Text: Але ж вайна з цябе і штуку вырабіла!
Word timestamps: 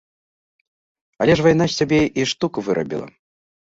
Але 1.25 1.33
ж 1.41 1.47
вайна 1.51 1.69
з 1.71 1.79
цябе 1.81 2.03
і 2.09 2.21
штуку 2.35 2.57
вырабіла! 2.69 3.07